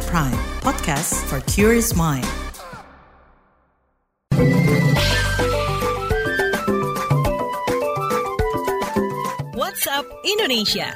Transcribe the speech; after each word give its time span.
at 0.00 0.08
Prime, 0.08 0.40
podcast 0.64 1.12
for 1.28 1.44
curious 1.44 1.92
mind. 1.92 2.24
WhatsApp 9.52 10.08
Indonesia. 10.24 10.88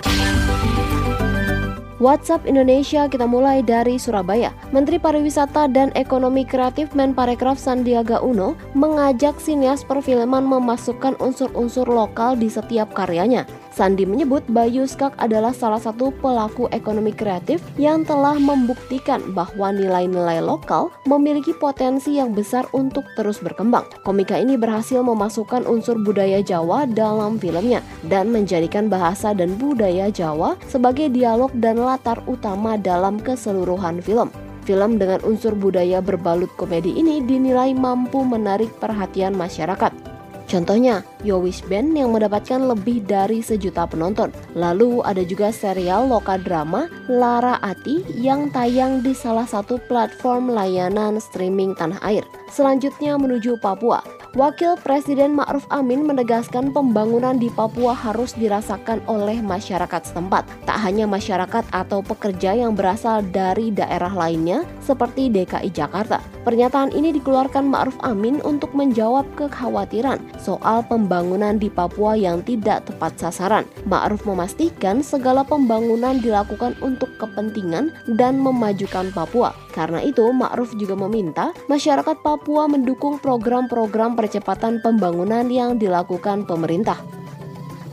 WhatsApp 2.00 2.44
Indonesia 2.44 3.08
kita 3.08 3.24
mulai 3.24 3.64
dari 3.64 3.96
Surabaya. 3.96 4.52
Menteri 4.76 5.00
Pariwisata 5.00 5.72
dan 5.72 5.88
Ekonomi 5.96 6.44
Kreatif 6.44 6.92
Menparekraf 6.92 7.56
Sandiaga 7.56 8.20
Uno 8.20 8.56
mengajak 8.76 9.40
sinias 9.40 9.86
perfilman 9.88 10.44
memasukkan 10.44 11.16
unsur-unsur 11.16 11.88
lokal 11.88 12.36
di 12.36 12.52
setiap 12.52 12.92
karyanya. 12.92 13.48
Sandi 13.74 14.06
menyebut 14.06 14.46
Bayu 14.46 14.86
Skak 14.86 15.18
adalah 15.18 15.50
salah 15.50 15.82
satu 15.82 16.14
pelaku 16.22 16.70
ekonomi 16.70 17.10
kreatif 17.10 17.58
yang 17.74 18.06
telah 18.06 18.38
membuktikan 18.38 19.34
bahwa 19.34 19.74
nilai-nilai 19.74 20.38
lokal 20.38 20.94
memiliki 21.10 21.50
potensi 21.58 22.22
yang 22.22 22.30
besar 22.30 22.70
untuk 22.70 23.02
terus 23.18 23.42
berkembang. 23.42 23.82
Komika 24.06 24.38
ini 24.38 24.54
berhasil 24.54 25.02
memasukkan 25.02 25.66
unsur 25.66 25.98
budaya 25.98 26.38
Jawa 26.38 26.86
dalam 26.86 27.34
filmnya 27.42 27.82
dan 28.06 28.30
menjadikan 28.30 28.86
bahasa 28.86 29.34
dan 29.34 29.58
budaya 29.58 30.06
Jawa 30.06 30.54
sebagai 30.70 31.10
dialog 31.10 31.50
dan 31.58 31.82
latar 31.82 32.22
utama 32.30 32.78
dalam 32.78 33.18
keseluruhan 33.18 33.98
film. 33.98 34.30
Film 34.62 35.02
dengan 35.02 35.18
unsur 35.26 35.52
budaya 35.58 35.98
berbalut 35.98 36.48
komedi 36.54 36.94
ini 36.94 37.26
dinilai 37.26 37.74
mampu 37.74 38.22
menarik 38.22 38.70
perhatian 38.78 39.34
masyarakat. 39.34 40.13
Contohnya, 40.54 41.02
Yowis 41.26 41.66
Band 41.66 41.98
yang 41.98 42.14
mendapatkan 42.14 42.62
lebih 42.62 43.02
dari 43.02 43.42
sejuta 43.42 43.90
penonton. 43.90 44.30
Lalu 44.54 45.02
ada 45.02 45.26
juga 45.26 45.50
serial 45.50 46.06
lokal 46.06 46.46
drama 46.46 46.86
Lara 47.10 47.58
Ati 47.58 48.06
yang 48.14 48.54
tayang 48.54 49.02
di 49.02 49.10
salah 49.18 49.50
satu 49.50 49.82
platform 49.90 50.54
layanan 50.54 51.18
streaming 51.18 51.74
tanah 51.74 51.98
air. 52.06 52.22
Selanjutnya 52.54 53.18
menuju 53.18 53.58
Papua. 53.58 53.98
Wakil 54.38 54.78
Presiden 54.78 55.34
Ma'ruf 55.34 55.66
Amin 55.74 56.06
menegaskan 56.06 56.70
pembangunan 56.70 57.34
di 57.34 57.50
Papua 57.50 57.94
harus 57.94 58.34
dirasakan 58.38 59.02
oleh 59.10 59.38
masyarakat 59.42 60.10
setempat, 60.10 60.46
tak 60.66 60.78
hanya 60.82 61.06
masyarakat 61.06 61.66
atau 61.70 61.98
pekerja 62.02 62.54
yang 62.54 62.78
berasal 62.78 63.26
dari 63.26 63.74
daerah 63.74 64.10
lainnya 64.10 64.66
seperti 64.82 65.30
DKI 65.30 65.70
Jakarta. 65.70 66.33
Pernyataan 66.44 66.92
ini 66.92 67.08
dikeluarkan 67.16 67.64
Ma'ruf 67.72 67.96
Amin 68.04 68.36
untuk 68.44 68.76
menjawab 68.76 69.24
kekhawatiran 69.32 70.20
soal 70.36 70.84
pembangunan 70.84 71.56
di 71.56 71.72
Papua 71.72 72.20
yang 72.20 72.44
tidak 72.44 72.84
tepat 72.84 73.16
sasaran. 73.16 73.64
Ma'ruf 73.88 74.28
memastikan 74.28 75.00
segala 75.00 75.40
pembangunan 75.40 76.20
dilakukan 76.20 76.76
untuk 76.84 77.08
kepentingan 77.16 77.96
dan 78.20 78.36
memajukan 78.44 79.08
Papua. 79.16 79.56
Karena 79.72 80.04
itu, 80.04 80.28
Ma'ruf 80.36 80.76
juga 80.76 80.92
meminta 81.00 81.56
masyarakat 81.72 82.20
Papua 82.20 82.68
mendukung 82.68 83.16
program-program 83.16 84.12
percepatan 84.12 84.84
pembangunan 84.84 85.48
yang 85.48 85.80
dilakukan 85.80 86.44
pemerintah. 86.44 87.23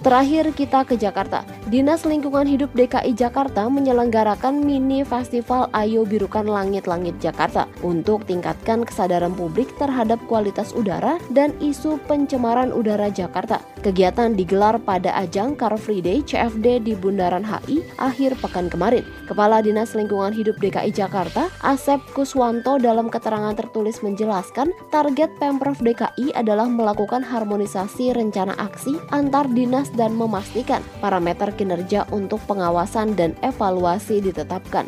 Terakhir 0.02 0.50
kita 0.58 0.82
ke 0.82 0.98
Jakarta. 0.98 1.46
Dinas 1.70 2.10
Lingkungan 2.10 2.50
Hidup 2.50 2.74
DKI 2.74 3.14
Jakarta 3.14 3.70
menyelenggarakan 3.70 4.66
mini 4.66 5.06
festival 5.06 5.70
Ayo 5.78 6.10
Birukan 6.10 6.50
Langit-Langit 6.50 7.22
Jakarta 7.22 7.70
untuk 7.86 8.26
tingkatkan 8.26 8.82
kesadaran 8.82 9.38
publik 9.38 9.70
terhadap 9.78 10.18
kualitas 10.26 10.74
udara 10.74 11.22
dan 11.30 11.54
isu 11.62 12.02
pencemaran 12.10 12.74
udara 12.74 13.14
Jakarta. 13.14 13.62
Kegiatan 13.86 14.34
digelar 14.34 14.82
pada 14.82 15.14
ajang 15.22 15.54
Car 15.54 15.78
Free 15.78 16.02
Day 16.02 16.26
CFD 16.26 16.82
di 16.82 16.98
Bundaran 16.98 17.46
HI 17.46 17.86
akhir 18.02 18.42
pekan 18.42 18.74
kemarin. 18.74 19.06
Kepala 19.30 19.62
Dinas 19.62 19.94
Lingkungan 19.94 20.34
Hidup 20.34 20.58
DKI 20.58 20.98
Jakarta, 20.98 21.46
Asep 21.62 22.02
Kuswanto 22.18 22.82
dalam 22.82 23.06
keterangan 23.06 23.54
tertulis 23.54 24.02
menjelaskan 24.02 24.74
target 24.90 25.30
Pemprov 25.38 25.78
DKI 25.78 26.34
adalah 26.34 26.66
melakukan 26.66 27.22
harmonisasi 27.22 28.18
rencana 28.18 28.58
aksi 28.58 28.98
antar 29.14 29.46
dinas 29.46 29.91
dan 29.96 30.16
memastikan 30.16 30.82
parameter 31.00 31.52
kinerja 31.56 32.08
untuk 32.10 32.40
pengawasan 32.48 33.14
dan 33.16 33.36
evaluasi 33.42 34.24
ditetapkan. 34.24 34.88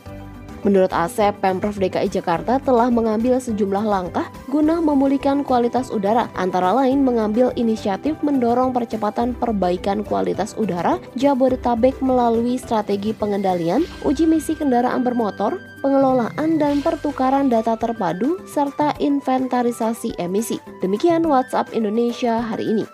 Menurut 0.64 0.96
Asep, 0.96 1.36
Pemprov 1.44 1.76
DKI 1.76 2.08
Jakarta 2.08 2.56
telah 2.56 2.88
mengambil 2.88 3.36
sejumlah 3.36 3.84
langkah 3.84 4.32
guna 4.48 4.80
memulihkan 4.80 5.44
kualitas 5.44 5.92
udara, 5.92 6.32
antara 6.40 6.72
lain 6.72 7.04
mengambil 7.04 7.52
inisiatif 7.60 8.16
mendorong 8.24 8.72
percepatan 8.72 9.36
perbaikan 9.36 10.08
kualitas 10.08 10.56
udara 10.56 11.04
Jabodetabek 11.20 12.00
melalui 12.00 12.56
strategi 12.56 13.12
pengendalian, 13.12 13.84
uji 14.08 14.24
misi 14.24 14.56
kendaraan 14.56 15.04
bermotor, 15.04 15.60
pengelolaan 15.84 16.56
dan 16.56 16.80
pertukaran 16.80 17.52
data 17.52 17.76
terpadu, 17.76 18.40
serta 18.48 18.96
inventarisasi 19.04 20.16
emisi. 20.16 20.64
Demikian 20.80 21.28
WhatsApp 21.28 21.76
Indonesia 21.76 22.40
hari 22.40 22.72
ini. 22.72 22.86